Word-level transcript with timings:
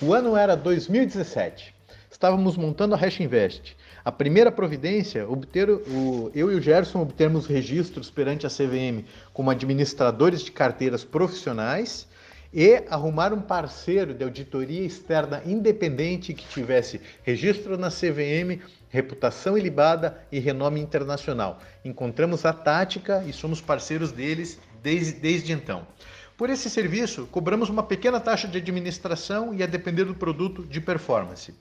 O 0.00 0.12
ano 0.12 0.36
era 0.36 0.54
2017. 0.54 1.74
Estávamos 2.10 2.54
montando 2.54 2.94
a 2.94 2.98
Hash 2.98 3.18
Invest. 3.18 3.74
A 4.04 4.12
primeira 4.12 4.52
providência, 4.52 5.26
obter 5.26 5.70
o, 5.70 6.30
eu 6.34 6.52
e 6.52 6.54
o 6.54 6.60
Gerson 6.60 7.00
obtermos 7.00 7.46
registros 7.46 8.10
perante 8.10 8.46
a 8.46 8.50
CVM 8.50 9.06
como 9.32 9.50
administradores 9.50 10.42
de 10.42 10.52
carteiras 10.52 11.02
profissionais 11.02 12.06
e 12.52 12.84
arrumar 12.90 13.32
um 13.32 13.40
parceiro 13.40 14.12
de 14.12 14.22
auditoria 14.22 14.84
externa 14.84 15.40
independente 15.46 16.34
que 16.34 16.46
tivesse 16.46 17.00
registro 17.22 17.78
na 17.78 17.88
CVM, 17.88 18.60
reputação 18.90 19.56
ilibada 19.56 20.20
e 20.30 20.38
renome 20.38 20.78
internacional. 20.78 21.58
Encontramos 21.82 22.44
a 22.44 22.52
tática 22.52 23.24
e 23.26 23.32
somos 23.32 23.62
parceiros 23.62 24.12
deles 24.12 24.60
desde, 24.82 25.12
desde 25.14 25.52
então. 25.52 25.86
Por 26.36 26.50
esse 26.50 26.68
serviço, 26.68 27.26
cobramos 27.32 27.70
uma 27.70 27.82
pequena 27.82 28.20
taxa 28.20 28.46
de 28.46 28.58
administração 28.58 29.54
e, 29.54 29.62
a 29.62 29.66
depender 29.66 30.04
do 30.04 30.14
produto, 30.14 30.62
de 30.66 30.82
performance. 30.82 31.54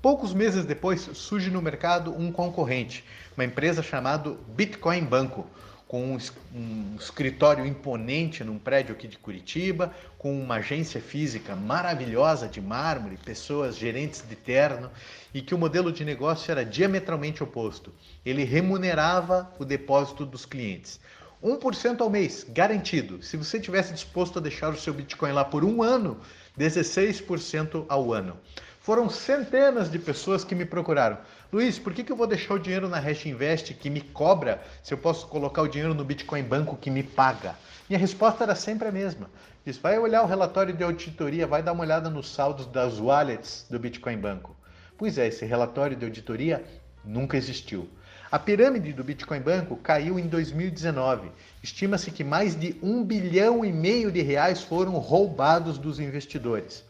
Poucos 0.00 0.32
meses 0.32 0.64
depois, 0.64 1.10
surge 1.12 1.50
no 1.50 1.60
mercado 1.60 2.10
um 2.10 2.32
concorrente, 2.32 3.04
uma 3.36 3.44
empresa 3.44 3.82
chamada 3.82 4.34
Bitcoin 4.48 5.04
Banco, 5.04 5.46
com 5.86 6.16
um 6.54 6.96
escritório 6.98 7.66
imponente 7.66 8.42
num 8.42 8.58
prédio 8.58 8.94
aqui 8.94 9.06
de 9.06 9.18
Curitiba, 9.18 9.94
com 10.16 10.40
uma 10.40 10.54
agência 10.54 11.02
física 11.02 11.54
maravilhosa 11.54 12.48
de 12.48 12.62
mármore, 12.62 13.18
pessoas 13.18 13.76
gerentes 13.76 14.24
de 14.26 14.34
terno, 14.34 14.90
e 15.34 15.42
que 15.42 15.54
o 15.54 15.58
modelo 15.58 15.92
de 15.92 16.02
negócio 16.02 16.50
era 16.50 16.64
diametralmente 16.64 17.44
oposto. 17.44 17.92
Ele 18.24 18.42
remunerava 18.42 19.52
o 19.58 19.66
depósito 19.66 20.24
dos 20.24 20.46
clientes. 20.46 20.98
1% 21.44 22.00
ao 22.00 22.08
mês, 22.08 22.46
garantido. 22.48 23.22
Se 23.22 23.36
você 23.36 23.60
tivesse 23.60 23.92
disposto 23.92 24.38
a 24.38 24.42
deixar 24.42 24.70
o 24.70 24.78
seu 24.78 24.94
Bitcoin 24.94 25.32
lá 25.32 25.44
por 25.44 25.62
um 25.62 25.82
ano, 25.82 26.18
16% 26.58 27.84
ao 27.86 28.14
ano. 28.14 28.38
Foram 28.80 29.10
centenas 29.10 29.90
de 29.90 29.98
pessoas 29.98 30.42
que 30.42 30.54
me 30.54 30.64
procuraram. 30.64 31.18
Luiz, 31.52 31.78
por 31.78 31.92
que, 31.92 32.02
que 32.02 32.10
eu 32.10 32.16
vou 32.16 32.26
deixar 32.26 32.54
o 32.54 32.58
dinheiro 32.58 32.88
na 32.88 32.98
Hash 32.98 33.26
Invest 33.26 33.74
que 33.74 33.90
me 33.90 34.00
cobra 34.00 34.62
se 34.82 34.94
eu 34.94 34.98
posso 34.98 35.26
colocar 35.26 35.60
o 35.60 35.68
dinheiro 35.68 35.94
no 35.94 36.04
Bitcoin 36.04 36.42
Banco 36.42 36.76
que 36.76 36.90
me 36.90 37.02
paga? 37.02 37.54
Minha 37.90 37.98
resposta 37.98 38.44
era 38.44 38.54
sempre 38.54 38.88
a 38.88 38.92
mesma. 38.92 39.30
Diz, 39.66 39.76
vai 39.76 39.98
olhar 39.98 40.22
o 40.22 40.26
relatório 40.26 40.74
de 40.74 40.82
auditoria, 40.82 41.46
vai 41.46 41.62
dar 41.62 41.72
uma 41.72 41.84
olhada 41.84 42.08
nos 42.08 42.32
saldos 42.32 42.66
das 42.66 42.98
wallets 42.98 43.66
do 43.68 43.78
Bitcoin 43.78 44.16
Banco. 44.16 44.56
Pois 44.96 45.18
é, 45.18 45.26
esse 45.26 45.44
relatório 45.44 45.96
de 45.96 46.06
auditoria 46.06 46.64
nunca 47.04 47.36
existiu. 47.36 47.88
A 48.34 48.38
pirâmide 48.40 48.92
do 48.92 49.04
Bitcoin 49.04 49.38
Banco 49.38 49.76
caiu 49.76 50.18
em 50.18 50.26
2019. 50.26 51.30
Estima-se 51.62 52.10
que 52.10 52.24
mais 52.24 52.58
de 52.58 52.76
um 52.82 53.04
bilhão 53.04 53.64
e 53.64 53.72
meio 53.72 54.10
de 54.10 54.22
reais 54.22 54.60
foram 54.60 54.98
roubados 54.98 55.78
dos 55.78 56.00
investidores. 56.00 56.82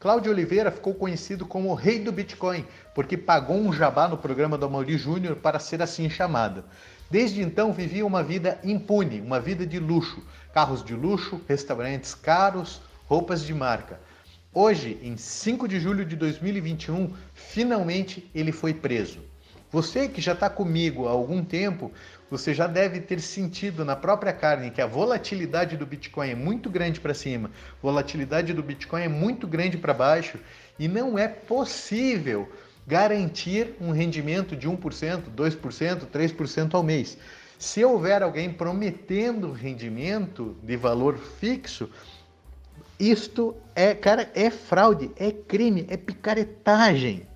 Cláudio 0.00 0.32
Oliveira 0.32 0.70
ficou 0.70 0.94
conhecido 0.94 1.44
como 1.44 1.68
o 1.68 1.74
rei 1.74 2.00
do 2.00 2.10
Bitcoin, 2.10 2.64
porque 2.94 3.14
pagou 3.14 3.58
um 3.58 3.74
jabá 3.74 4.08
no 4.08 4.16
programa 4.16 4.56
do 4.56 4.64
Amaury 4.64 4.96
Júnior 4.96 5.36
para 5.36 5.58
ser 5.58 5.82
assim 5.82 6.08
chamado. 6.08 6.64
Desde 7.10 7.42
então 7.42 7.74
vivia 7.74 8.06
uma 8.06 8.22
vida 8.22 8.58
impune, 8.64 9.20
uma 9.20 9.38
vida 9.38 9.66
de 9.66 9.78
luxo, 9.78 10.24
carros 10.54 10.82
de 10.82 10.94
luxo, 10.94 11.42
restaurantes 11.46 12.14
caros, 12.14 12.80
roupas 13.04 13.42
de 13.42 13.52
marca. 13.52 14.00
Hoje, 14.50 14.98
em 15.02 15.18
5 15.18 15.68
de 15.68 15.78
julho 15.78 16.06
de 16.06 16.16
2021, 16.16 17.12
finalmente 17.34 18.30
ele 18.34 18.50
foi 18.50 18.72
preso. 18.72 19.20
Você 19.70 20.08
que 20.08 20.20
já 20.20 20.32
está 20.32 20.48
comigo 20.48 21.08
há 21.08 21.10
algum 21.10 21.44
tempo, 21.44 21.92
você 22.30 22.54
já 22.54 22.66
deve 22.66 23.00
ter 23.00 23.20
sentido 23.20 23.84
na 23.84 23.96
própria 23.96 24.32
carne 24.32 24.70
que 24.70 24.80
a 24.80 24.86
volatilidade 24.86 25.76
do 25.76 25.86
Bitcoin 25.86 26.30
é 26.30 26.34
muito 26.34 26.70
grande 26.70 27.00
para 27.00 27.14
cima, 27.14 27.50
volatilidade 27.82 28.52
do 28.52 28.62
Bitcoin 28.62 29.02
é 29.02 29.08
muito 29.08 29.46
grande 29.46 29.76
para 29.76 29.92
baixo 29.92 30.38
e 30.78 30.88
não 30.88 31.18
é 31.18 31.28
possível 31.28 32.50
garantir 32.86 33.74
um 33.80 33.90
rendimento 33.90 34.54
de 34.54 34.68
1%, 34.68 35.22
2%, 35.36 36.06
3% 36.06 36.74
ao 36.74 36.82
mês. 36.82 37.18
Se 37.58 37.84
houver 37.84 38.22
alguém 38.22 38.52
prometendo 38.52 39.50
rendimento 39.50 40.56
de 40.62 40.76
valor 40.76 41.16
fixo, 41.18 41.90
isto 42.98 43.56
é, 43.74 43.94
cara, 43.94 44.30
é 44.34 44.50
fraude, 44.50 45.10
é 45.16 45.32
crime, 45.32 45.86
é 45.88 45.96
picaretagem. 45.96 47.26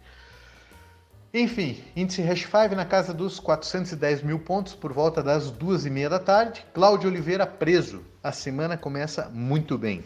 Enfim, 1.32 1.80
índice 1.94 2.22
Hash 2.22 2.42
5 2.42 2.74
na 2.74 2.84
casa 2.84 3.14
dos 3.14 3.38
410 3.38 4.22
mil 4.24 4.40
pontos 4.40 4.74
por 4.74 4.92
volta 4.92 5.22
das 5.22 5.48
duas 5.48 5.86
e 5.86 5.90
meia 5.90 6.10
da 6.10 6.18
tarde. 6.18 6.66
Cláudio 6.74 7.08
Oliveira 7.08 7.46
preso. 7.46 8.02
A 8.20 8.32
semana 8.32 8.76
começa 8.76 9.28
muito 9.28 9.78
bem. 9.78 10.02